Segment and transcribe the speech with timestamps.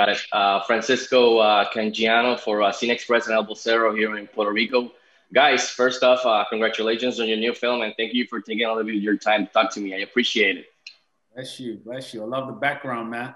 [0.00, 0.18] Got it.
[0.32, 4.92] Uh, Francisco uh, Cangiano for uh, Cine Express and El Vocero here in Puerto Rico.
[5.30, 8.68] Guys, first off, uh, congratulations on your new film and thank you for taking a
[8.68, 9.94] little bit of your time to talk to me.
[9.94, 10.64] I appreciate it.
[11.34, 12.22] Bless you, bless you.
[12.22, 13.34] I love the background, man.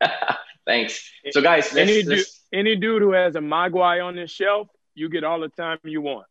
[0.66, 1.08] Thanks.
[1.30, 4.66] So, guys, any, dude, any dude who has a Mogwai on his shelf,
[4.96, 6.26] you get all the time you want.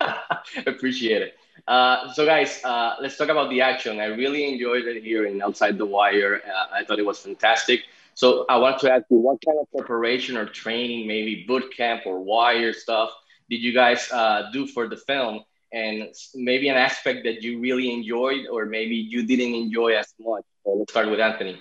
[0.66, 1.34] Appreciate it.
[1.68, 4.00] Uh, so, guys, uh, let's talk about the action.
[4.00, 6.42] I really enjoyed it here in Outside the Wire.
[6.44, 7.84] Uh, I thought it was fantastic.
[8.14, 12.02] So, I want to ask you what kind of preparation or training, maybe boot camp
[12.06, 13.10] or wire stuff,
[13.48, 15.40] did you guys uh, do for the film?
[15.72, 20.44] And maybe an aspect that you really enjoyed, or maybe you didn't enjoy as much.
[20.64, 21.60] So let's start with Anthony.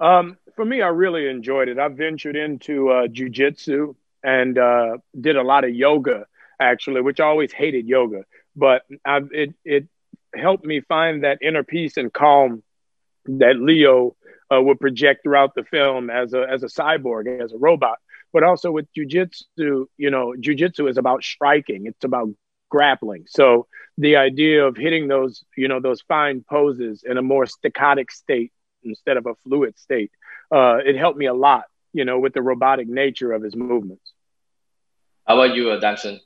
[0.00, 1.78] Um, for me, I really enjoyed it.
[1.78, 6.26] I ventured into uh, jujitsu and uh, did a lot of yoga,
[6.60, 8.24] actually, which I always hated yoga,
[8.56, 9.86] but I, it it
[10.34, 12.62] helped me find that inner peace and calm
[13.26, 14.16] that Leo
[14.52, 17.98] uh, would project throughout the film as a as a cyborg, as a robot.
[18.32, 21.86] But also with jujitsu, you know, jujitsu is about striking.
[21.86, 22.28] It's about
[22.68, 23.24] grappling.
[23.26, 28.10] So the idea of hitting those, you know, those fine poses in a more staccatic
[28.10, 30.10] state instead of a fluid state,
[30.54, 34.12] uh, it helped me a lot, you know, with the robotic nature of his movements.
[35.26, 36.20] How about you, uh, Damson?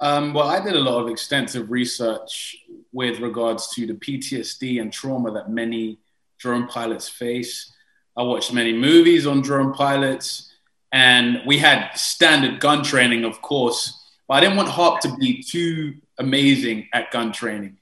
[0.00, 2.56] Um, well, I did a lot of extensive research
[2.92, 5.98] with regards to the PTSD and trauma that many
[6.38, 7.72] drone pilots face.
[8.16, 10.52] I watched many movies on drone pilots,
[10.92, 15.42] and we had standard gun training, of course, but I didn't want Harp to be
[15.42, 17.76] too amazing at gun training.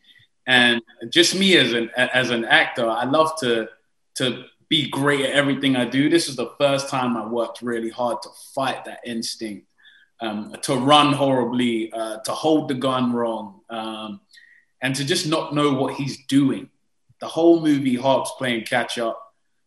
[0.47, 3.69] And just me as an as an actor, I love to
[4.17, 6.09] to be great at everything I do.
[6.09, 9.67] This is the first time I worked really hard to fight that instinct,
[10.21, 14.21] um, to run horribly, uh, to hold the gun wrong, um,
[14.81, 16.69] and to just not know what he's doing.
[17.25, 19.19] The whole movie, Harp's playing catch up.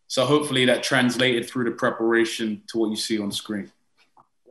[0.06, 3.72] So hopefully that translated through the preparation to what you see on screen.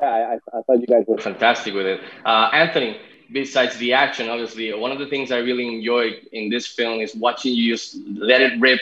[0.03, 2.01] Yeah, I, I thought you guys were fantastic with it.
[2.25, 2.99] Uh, Anthony,
[3.31, 7.15] besides the action, obviously, one of the things I really enjoyed in this film is
[7.15, 8.81] watching you just let it rip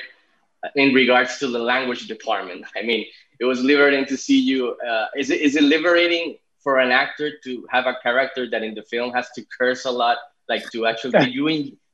[0.75, 2.65] in regards to the language department.
[2.75, 3.05] I mean,
[3.41, 4.75] it was liberating to see you.
[4.77, 8.75] Uh, is it is it liberating for an actor to have a character that in
[8.75, 10.17] the film has to curse a lot?
[10.49, 11.47] Like to actually did you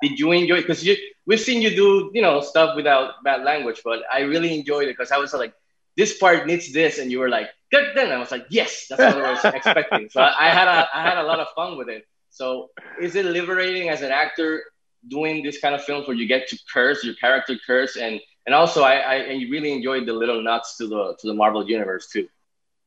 [0.02, 0.60] did you enjoy?
[0.60, 0.96] Because you
[1.26, 4.96] we've seen you do you know stuff without bad language, but I really enjoyed it
[4.96, 5.54] because I was like,
[5.96, 7.92] this part needs this, and you were like, good.
[7.94, 10.08] Then I was like, yes, that's what I was expecting.
[10.10, 12.06] So I, I had a I had a lot of fun with it.
[12.30, 14.64] So is it liberating as an actor
[15.08, 18.54] doing this kind of films where you get to curse your character curse and and
[18.54, 19.16] also I, I
[19.50, 22.28] really enjoyed the little nuts to the to the Marvel universe too.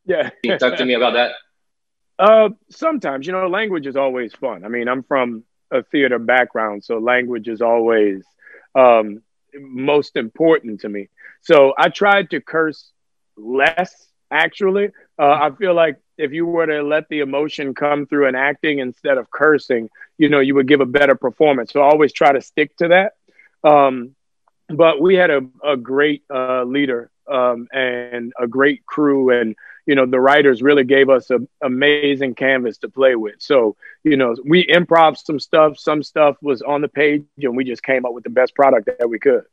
[0.06, 0.30] Yeah.
[0.44, 1.32] You talk to me about that?
[2.20, 4.64] Uh, sometimes, you know, language is always fun.
[4.64, 5.44] I mean, I'm from
[5.74, 8.24] a theater background, so language is always
[8.76, 9.22] um,
[9.56, 11.10] most important to me.
[11.42, 12.92] So I tried to curse
[13.38, 14.08] less.
[14.32, 14.88] Actually,
[15.20, 18.80] uh, I feel like if you were to let the emotion come through an acting
[18.80, 21.72] instead of cursing, you know, you would give a better performance.
[21.72, 23.14] So I always try to stick to that.
[23.64, 24.16] Um,
[24.70, 29.56] but we had a, a great uh, leader um, and a great crew and
[29.86, 33.36] you know the writers really gave us an amazing canvas to play with.
[33.40, 35.78] So you know we improv some stuff.
[35.78, 38.90] Some stuff was on the page and we just came up with the best product
[39.00, 39.44] that we could.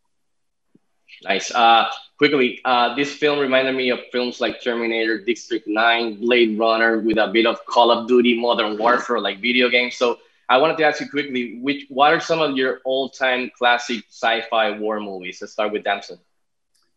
[1.24, 1.50] Nice.
[1.52, 7.00] Uh quickly uh this film reminded me of films like terminator district 9 blade runner
[7.00, 9.96] with a bit of call of duty modern warfare like video games.
[9.96, 10.18] So
[10.50, 14.76] I wanted to ask you quickly, which what are some of your all-time classic sci-fi
[14.78, 15.38] war movies?
[15.40, 16.18] Let's start with Damson.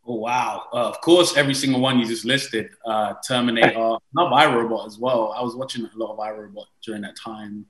[0.05, 0.65] Oh wow!
[0.73, 3.73] Uh, of course, every single one you just listed, uh, Terminator,
[4.13, 5.31] not iRobot as well.
[5.31, 7.65] I was watching a lot of iRobot during that time,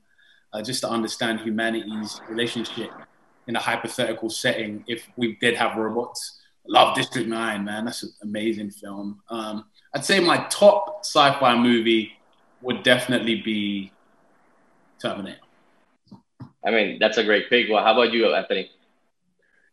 [0.52, 2.90] uh, just to understand humanity's relationship
[3.46, 4.84] in a hypothetical setting.
[4.88, 7.84] If we did have robots, love District Nine, man.
[7.84, 9.20] That's an amazing film.
[9.28, 12.12] Um, I'd say my top sci-fi movie
[12.62, 13.92] would definitely be
[15.00, 15.38] Terminator.
[16.66, 17.68] I mean, that's a great pick.
[17.70, 18.70] Well, how about you, Anthony?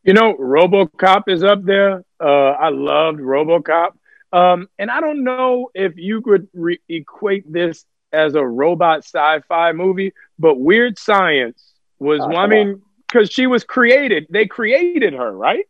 [0.04, 2.04] You know, RoboCop is up there.
[2.20, 3.92] Uh, I loved RoboCop,
[4.34, 9.72] um, and I don't know if you could re- equate this as a robot sci-fi
[9.74, 12.20] movie, but Weird Science was.
[12.20, 15.66] Uh, I mean, because she was created, they created her, right?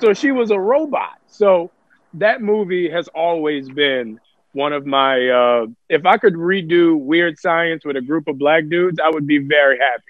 [0.00, 1.18] So she was a robot.
[1.28, 1.70] So
[2.14, 4.20] that movie has always been
[4.52, 5.28] one of my.
[5.28, 9.26] Uh, if I could redo Weird Science with a group of black dudes, I would
[9.26, 10.02] be very happy.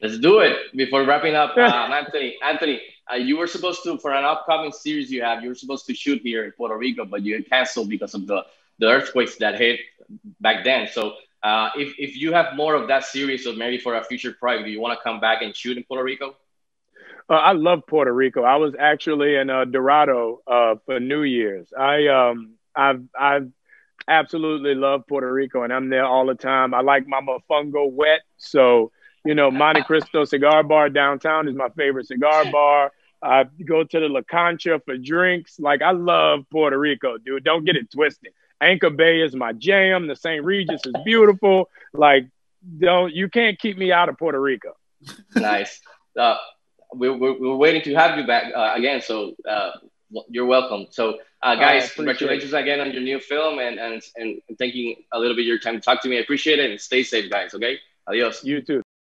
[0.00, 0.56] Let's do it.
[0.74, 2.80] Before wrapping up, um, Anthony, Anthony,
[3.12, 5.42] uh, you were supposed to for an upcoming series you have.
[5.42, 8.44] You were supposed to shoot here in Puerto Rico, but you canceled because of the
[8.78, 9.80] the earthquakes that hit
[10.40, 10.88] back then.
[10.90, 14.32] So, uh, if if you have more of that series, or maybe for a future
[14.32, 16.36] project, do you want to come back and shoot in Puerto Rico?
[17.28, 18.42] Uh, I love Puerto Rico.
[18.42, 21.72] I was actually in uh, Dorado uh, for New Year's.
[21.78, 23.50] I um I've I've
[24.08, 26.74] absolutely love Puerto Rico, and I'm there all the time.
[26.74, 28.92] I like my mofongo wet, so
[29.24, 32.92] you know Monte Cristo Cigar Bar downtown is my favorite cigar bar.
[33.22, 35.58] I go to the La Concha for drinks.
[35.58, 37.44] Like I love Puerto Rico, dude.
[37.44, 38.32] Don't get it twisted.
[38.60, 40.06] Anchor Bay is my jam.
[40.06, 40.44] The St.
[40.44, 41.70] Regis is beautiful.
[41.92, 42.26] Like,
[42.78, 44.76] don't you can't keep me out of Puerto Rico.
[45.34, 45.80] nice.
[46.18, 46.36] Uh,
[46.92, 49.00] we're, we're, we're, waiting to have you back uh, again.
[49.00, 49.72] So uh,
[50.28, 50.86] you're welcome.
[50.90, 52.56] So, uh, guys, congratulations it.
[52.56, 55.74] again on your new film and, and, and taking a little bit of your time
[55.74, 56.18] to talk to me.
[56.18, 57.52] I appreciate it and stay safe, guys.
[57.52, 57.78] Okay.
[58.06, 58.44] Adios.
[58.44, 58.83] You too.